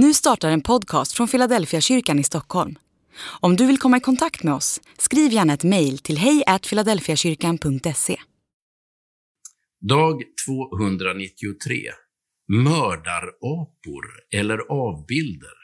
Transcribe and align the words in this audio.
Nu 0.00 0.14
startar 0.14 0.50
en 0.50 0.60
podcast 0.60 1.12
från 1.12 1.28
Philadelphia 1.28 1.80
kyrkan 1.80 2.18
i 2.18 2.24
Stockholm. 2.24 2.78
Om 3.40 3.56
du 3.56 3.66
vill 3.66 3.78
komma 3.78 3.96
i 3.96 4.00
kontakt 4.00 4.42
med 4.42 4.54
oss, 4.54 4.80
skriv 4.98 5.32
gärna 5.32 5.54
ett 5.54 5.64
mejl 5.64 5.98
till 5.98 6.18
hejfiladelfiakyrkan.se. 6.18 8.16
Dag 9.80 10.22
293. 10.46 11.76
Mördarapor 12.48 14.04
eller 14.34 14.58
avbilder. 14.58 15.58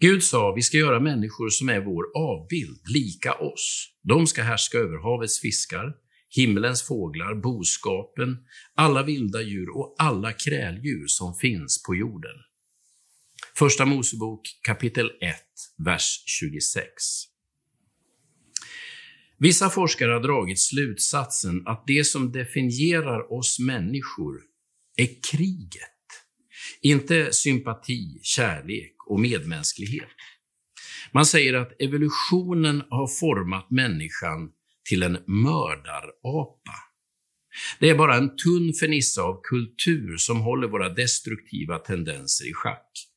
Gud 0.00 0.22
sa, 0.22 0.52
vi 0.56 0.62
ska 0.62 0.76
göra 0.76 1.00
människor 1.00 1.48
som 1.48 1.68
är 1.68 1.80
vår 1.80 2.04
avbild, 2.16 2.80
lika 2.94 3.34
oss. 3.34 3.88
De 4.02 4.26
ska 4.26 4.42
härska 4.42 4.78
över 4.78 4.98
havets 5.02 5.40
fiskar, 5.40 5.94
himmelens 6.36 6.82
fåglar, 6.82 7.34
boskapen, 7.34 8.38
alla 8.74 9.02
vilda 9.02 9.42
djur 9.42 9.76
och 9.76 9.94
alla 9.98 10.32
kräldjur 10.32 11.06
som 11.06 11.34
finns 11.34 11.82
på 11.82 11.94
jorden. 11.94 12.51
Första 13.62 13.86
Mosebok 13.86 14.40
kapitel 14.62 15.06
1, 15.06 15.36
vers 15.84 16.22
26. 16.26 16.84
Vissa 19.38 19.70
forskare 19.70 20.12
har 20.12 20.20
dragit 20.20 20.60
slutsatsen 20.60 21.66
att 21.66 21.84
det 21.86 22.04
som 22.04 22.32
definierar 22.32 23.32
oss 23.32 23.58
människor 23.58 24.40
är 24.96 25.08
kriget. 25.30 26.06
Inte 26.80 27.32
sympati, 27.32 28.20
kärlek 28.22 28.94
och 29.06 29.20
medmänsklighet. 29.20 30.08
Man 31.12 31.26
säger 31.26 31.54
att 31.54 31.82
evolutionen 31.82 32.82
har 32.90 33.06
format 33.06 33.70
människan 33.70 34.50
till 34.88 35.02
en 35.02 35.18
mördarapa. 35.26 36.74
Det 37.80 37.90
är 37.90 37.94
bara 37.94 38.16
en 38.16 38.36
tunn 38.36 38.72
fernissa 38.80 39.22
av 39.22 39.40
kultur 39.42 40.16
som 40.16 40.40
håller 40.40 40.68
våra 40.68 40.88
destruktiva 40.88 41.78
tendenser 41.78 42.50
i 42.50 42.52
schack. 42.52 43.08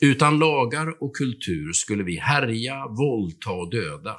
Utan 0.00 0.38
lagar 0.38 1.02
och 1.02 1.16
kultur 1.16 1.72
skulle 1.72 2.04
vi 2.04 2.16
härja, 2.16 2.86
våldta 2.86 3.50
och 3.50 3.70
döda. 3.70 4.16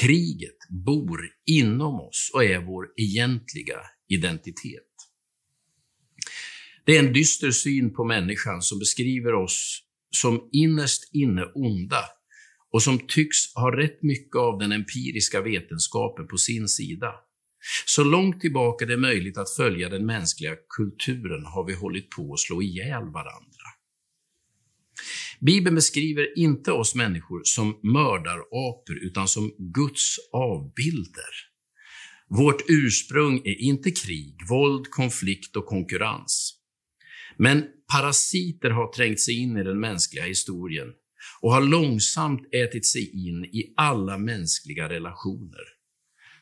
Kriget 0.00 0.58
bor 0.70 1.20
inom 1.46 2.00
oss 2.00 2.30
och 2.34 2.44
är 2.44 2.58
vår 2.58 2.86
egentliga 2.96 3.80
identitet. 4.08 4.82
Det 6.84 6.96
är 6.96 6.98
en 6.98 7.12
dyster 7.12 7.50
syn 7.50 7.94
på 7.94 8.04
människan 8.04 8.62
som 8.62 8.78
beskriver 8.78 9.34
oss 9.34 9.80
som 10.10 10.48
innerst 10.52 11.14
inne 11.14 11.44
onda 11.54 12.04
och 12.72 12.82
som 12.82 12.98
tycks 13.08 13.54
ha 13.54 13.76
rätt 13.76 14.02
mycket 14.02 14.36
av 14.36 14.58
den 14.58 14.72
empiriska 14.72 15.40
vetenskapen 15.40 16.26
på 16.26 16.36
sin 16.36 16.68
sida. 16.68 17.14
Så 17.86 18.04
långt 18.04 18.40
tillbaka 18.40 18.86
det 18.86 18.92
är 18.92 18.98
möjligt 18.98 19.38
att 19.38 19.56
följa 19.56 19.88
den 19.88 20.06
mänskliga 20.06 20.56
kulturen 20.76 21.46
har 21.46 21.66
vi 21.66 21.74
hållit 21.74 22.10
på 22.10 22.32
att 22.32 22.40
slå 22.40 22.62
ihjäl 22.62 23.04
varandra. 23.04 23.66
Bibeln 25.46 25.74
beskriver 25.74 26.38
inte 26.38 26.72
oss 26.72 26.94
människor 26.94 27.40
som 27.44 27.80
mördarapor, 27.82 28.98
utan 29.02 29.28
som 29.28 29.54
Guds 29.58 30.16
avbilder. 30.32 31.34
Vårt 32.28 32.62
ursprung 32.68 33.42
är 33.44 33.60
inte 33.60 33.90
krig, 33.90 34.36
våld, 34.48 34.90
konflikt 34.90 35.56
och 35.56 35.66
konkurrens. 35.66 36.54
Men 37.36 37.64
parasiter 37.92 38.70
har 38.70 38.92
trängt 38.92 39.20
sig 39.20 39.38
in 39.38 39.56
i 39.56 39.64
den 39.64 39.80
mänskliga 39.80 40.24
historien 40.24 40.92
och 41.40 41.52
har 41.52 41.62
långsamt 41.62 42.54
ätit 42.54 42.86
sig 42.86 43.26
in 43.26 43.44
i 43.44 43.74
alla 43.76 44.18
mänskliga 44.18 44.88
relationer. 44.88 45.64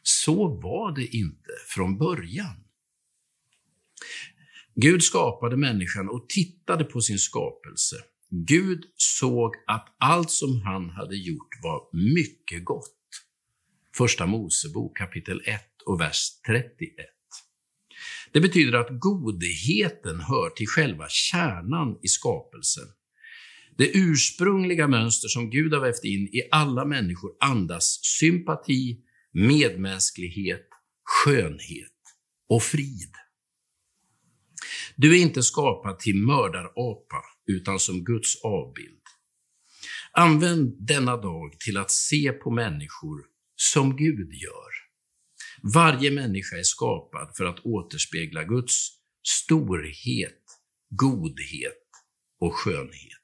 Så 0.03 0.61
var 0.61 0.97
det 0.97 1.17
inte 1.17 1.53
från 1.69 1.99
början. 1.99 2.65
Gud 4.75 5.03
skapade 5.03 5.57
människan 5.57 6.09
och 6.09 6.29
tittade 6.29 6.85
på 6.85 7.01
sin 7.01 7.19
skapelse. 7.19 7.97
Gud 8.35 8.85
såg 8.97 9.55
att 9.67 9.97
allt 9.99 10.31
som 10.31 10.63
han 10.63 10.91
hade 10.91 11.17
gjort 11.17 11.63
var 11.63 11.89
mycket 12.15 12.65
gott. 12.65 12.99
Första 13.97 14.27
Mosebok 14.27 14.97
kapitel 14.97 15.43
1 15.45 15.61
och 15.87 16.01
vers 16.01 16.29
31. 16.47 16.95
Det 18.33 18.41
betyder 18.41 18.79
att 18.79 19.01
godheten 19.01 20.21
hör 20.21 20.51
till 20.51 20.67
själva 20.67 21.07
kärnan 21.09 21.99
i 22.03 22.09
skapelsen. 22.09 22.85
Det 23.79 23.97
ursprungliga 23.97 24.89
mönster 24.89 25.29
som 25.29 25.51
Gud 25.51 25.73
har 25.75 25.81
vävt 25.81 26.05
in 26.05 26.29
i 26.29 26.49
alla 26.51 26.85
människor 26.85 27.31
andas 27.41 28.01
sympati, 28.03 29.01
medmänsklighet, 29.33 30.69
skönhet 31.05 31.93
och 32.49 32.63
frid. 32.63 33.13
Du 34.97 35.17
är 35.19 35.23
inte 35.23 35.43
skapad 35.43 35.99
till 35.99 36.17
mördarapa, 36.17 37.23
utan 37.47 37.79
som 37.81 38.05
Guds 38.05 38.45
avbild. 38.45 39.03
Använd 40.13 40.87
denna 40.87 41.17
dag 41.17 41.61
till 41.61 41.77
att 41.77 41.91
se 41.91 42.33
på 42.33 42.51
människor 42.51 43.25
som 43.57 43.97
Gud 43.97 44.33
gör. 44.33 44.73
Varje 45.75 46.11
människa 46.11 46.57
är 46.57 46.63
skapad 46.63 47.37
för 47.37 47.45
att 47.45 47.61
återspegla 47.61 48.45
Guds 48.45 48.89
storhet, 49.27 50.43
godhet 50.91 51.89
och 52.41 52.55
skönhet. 52.55 53.22